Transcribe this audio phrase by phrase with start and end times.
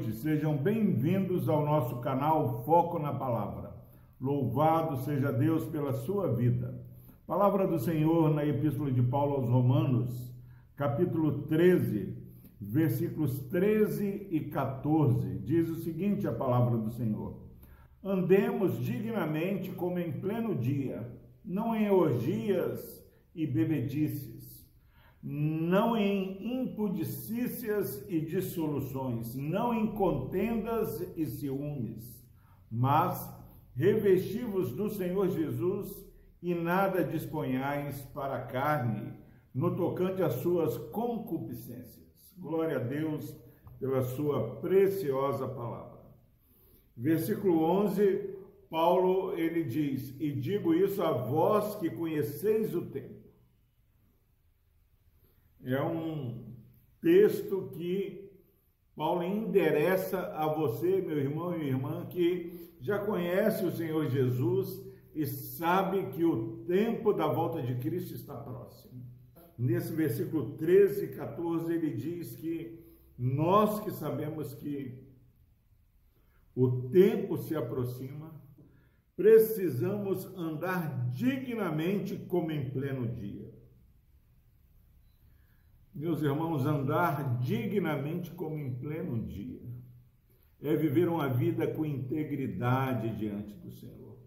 [0.00, 3.70] noite, sejam bem-vindos ao nosso canal Foco na Palavra.
[4.18, 6.82] Louvado seja Deus pela sua vida.
[7.26, 10.34] Palavra do Senhor na Epístola de Paulo aos Romanos,
[10.74, 12.16] capítulo 13,
[12.58, 15.38] versículos 13 e 14.
[15.40, 17.36] Diz o seguinte: a palavra do Senhor:
[18.02, 21.06] Andemos dignamente como em pleno dia,
[21.44, 23.04] não em orgias
[23.34, 24.39] e bebedices
[25.22, 32.24] não em impudicícias e dissoluções, não em contendas e ciúmes,
[32.70, 33.28] mas
[33.74, 35.94] revestivos do Senhor Jesus
[36.42, 39.12] e nada disponhais para a carne,
[39.52, 42.34] no tocante às suas concupiscências.
[42.38, 43.36] Glória a Deus
[43.78, 46.00] pela sua preciosa palavra.
[46.96, 48.36] Versículo 11,
[48.70, 53.19] Paulo ele diz: "E digo isso a vós que conheceis o tempo
[55.64, 56.54] é um
[57.00, 58.30] texto que
[58.96, 64.82] Paulo endereça a você, meu irmão e irmã, que já conhece o Senhor Jesus
[65.14, 69.04] e sabe que o tempo da volta de Cristo está próximo.
[69.56, 72.80] Nesse versículo 13 e 14, ele diz que
[73.18, 75.06] nós que sabemos que
[76.54, 78.34] o tempo se aproxima,
[79.14, 83.59] precisamos andar dignamente como em pleno dia
[85.94, 89.60] meus irmãos, andar dignamente como em pleno dia
[90.62, 94.18] é viver uma vida com integridade diante do Senhor.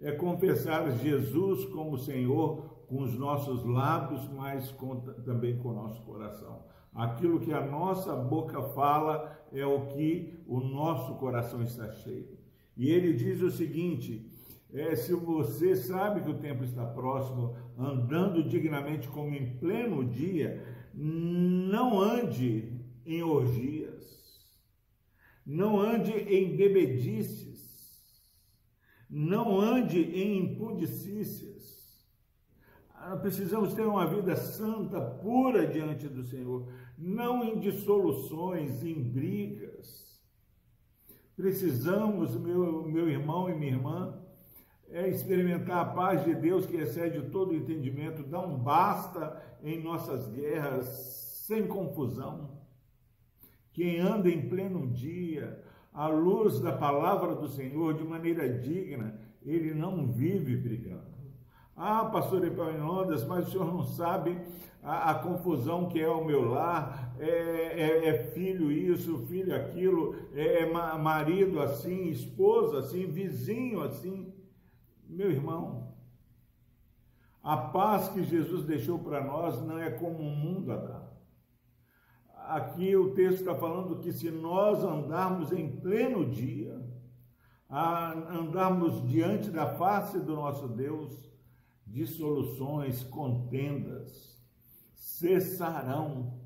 [0.00, 6.02] É confessar Jesus como Senhor com os nossos lábios, mas com, também com o nosso
[6.02, 6.64] coração.
[6.94, 12.38] Aquilo que a nossa boca fala é o que o nosso coração está cheio.
[12.76, 14.30] E ele diz o seguinte:
[14.72, 20.62] é, se você sabe que o tempo está próximo, andando dignamente como em pleno dia,
[20.94, 22.72] não ande
[23.04, 24.44] em orgias,
[25.44, 28.04] não ande em bebedices,
[29.10, 31.54] não ande em impudicícias.
[32.94, 40.22] Ah, precisamos ter uma vida santa, pura diante do Senhor, não em dissoluções, em brigas.
[41.36, 44.23] Precisamos, meu, meu irmão e minha irmã,
[44.90, 50.28] é experimentar a paz de Deus que excede todo entendimento, dá um basta em nossas
[50.28, 50.86] guerras,
[51.46, 52.50] sem confusão.
[53.72, 55.62] Quem anda em pleno dia,
[55.92, 61.14] à luz da palavra do Senhor, de maneira digna, ele não vive brigando.
[61.76, 64.38] Ah, pastor Epaminondas, mas o senhor não sabe
[64.80, 70.14] a, a, confusão que é o meu lar, é, é, é filho isso, filho aquilo,
[70.34, 74.32] é, é marido assim, esposa assim, vizinho assim.
[75.08, 75.94] Meu irmão,
[77.42, 81.12] a paz que Jesus deixou para nós não é como o mundo a.
[82.46, 86.80] Aqui o texto está falando que se nós andarmos em pleno dia,
[87.70, 91.30] andarmos diante da face do nosso Deus,
[91.86, 94.34] dissoluções, contendas
[94.94, 96.40] cessarão.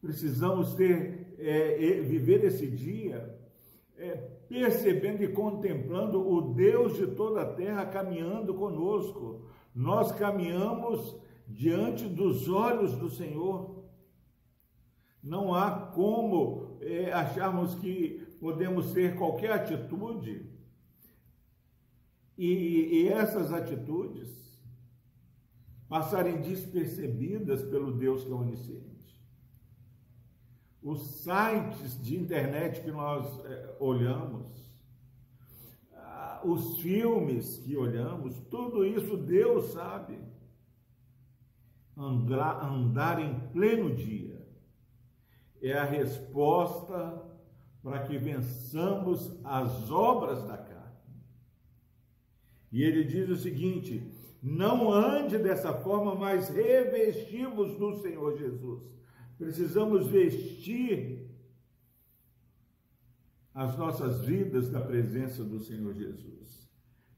[0.00, 3.39] Precisamos ter, é, viver esse dia
[4.00, 4.16] é,
[4.48, 9.44] percebendo e contemplando o Deus de toda a terra caminhando conosco.
[9.74, 11.16] Nós caminhamos
[11.46, 13.84] diante dos olhos do Senhor.
[15.22, 20.50] Não há como é, acharmos que podemos ter qualquer atitude
[22.38, 24.40] e, e essas atitudes
[25.86, 28.89] passarem despercebidas pelo Deus que é onisciente
[30.82, 34.70] os sites de internet que nós é, olhamos,
[35.94, 40.18] ah, os filmes que olhamos, tudo isso Deus sabe.
[41.96, 44.40] Andar, andar em pleno dia
[45.60, 47.26] é a resposta
[47.82, 50.80] para que vençamos as obras da carne.
[52.72, 54.10] E ele diz o seguinte:
[54.42, 58.90] não ande dessa forma, mas revestimos do Senhor Jesus
[59.40, 61.26] Precisamos vestir
[63.54, 66.70] as nossas vidas da presença do Senhor Jesus.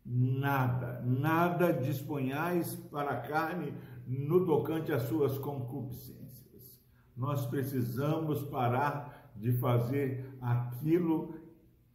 [0.07, 3.75] Nada, nada disponhais para a carne
[4.07, 6.81] no tocante às suas concupiscências.
[7.17, 11.35] Nós precisamos parar de fazer aquilo,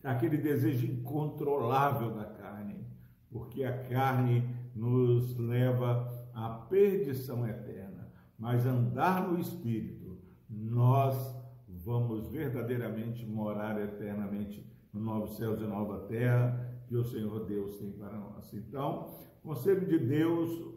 [0.03, 2.85] aquele desejo incontrolável da carne,
[3.31, 4.43] porque a carne
[4.75, 8.11] nos leva à perdição eterna.
[8.37, 10.06] Mas andar no Espírito
[10.49, 11.35] nós
[11.67, 17.91] vamos verdadeiramente morar eternamente no novo céus e nova terra que o Senhor Deus tem
[17.91, 18.53] para nós.
[18.53, 19.13] Então,
[19.43, 20.75] conselho de Deus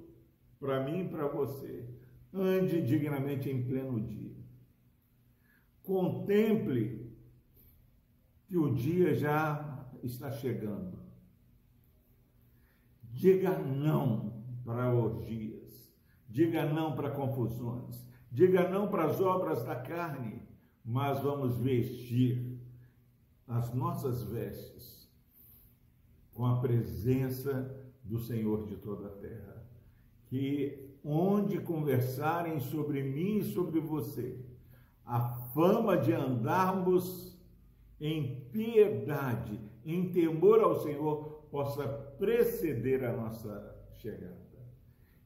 [0.58, 1.88] para mim e para você:
[2.32, 4.36] ande dignamente em pleno dia.
[5.82, 7.10] Contemple
[8.46, 10.98] que o dia já está chegando.
[13.02, 15.92] Diga não para orgias,
[16.28, 20.42] diga não para confusões, diga não para as obras da carne,
[20.84, 22.58] mas vamos vestir
[23.46, 25.08] as nossas vestes
[26.32, 29.62] com a presença do Senhor de toda a terra.
[30.26, 34.38] Que onde conversarem sobre mim e sobre você,
[35.04, 35.20] a
[35.52, 37.36] fama de andarmos
[38.00, 41.86] em piedade, em temor ao Senhor, possa
[42.18, 44.38] preceder a nossa chegada.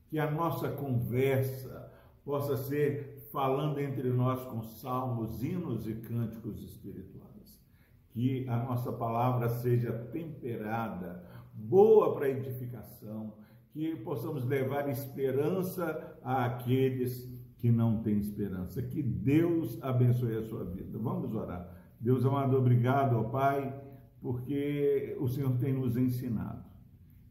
[0.09, 1.93] Que a nossa conversa
[2.25, 7.63] possa ser falando entre nós com salmos, hinos e cânticos espirituais.
[8.11, 13.35] Que a nossa palavra seja temperada, boa para edificação,
[13.73, 17.29] que possamos levar esperança àqueles
[17.59, 18.81] que não têm esperança.
[18.83, 20.99] Que Deus abençoe a sua vida.
[20.99, 21.69] Vamos orar.
[22.01, 23.75] Deus amado, obrigado, ó Pai,
[24.21, 26.65] porque o Senhor tem nos ensinado.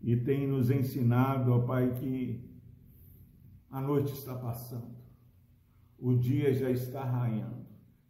[0.02, 2.53] E tem nos ensinado, ó Pai, que
[3.74, 4.96] a noite está passando,
[5.98, 7.66] o dia já está raiando,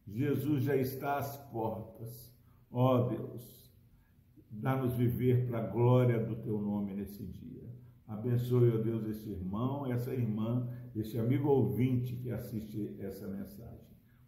[0.05, 2.37] Jesus já está às portas.
[2.69, 3.73] Ó Deus,
[4.51, 7.63] dá-nos viver para a glória do Teu nome nesse dia.
[8.05, 13.87] Abençoe, ó Deus, esse irmão, essa irmã, esse amigo ouvinte que assiste essa mensagem.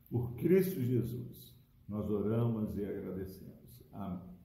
[0.09, 1.53] Por Cristo Jesus.
[1.87, 3.83] Nós oramos e agradecemos.
[3.91, 4.35] Amém.